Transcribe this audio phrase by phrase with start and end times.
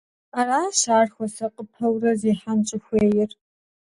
[0.39, 3.31] Аращ ар хуэсакъыпэурэ зехьэн щӏыхуейр.